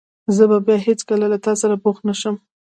[0.35, 2.35] زه به بیا هېڅکله له تاسره بوخت نه شم.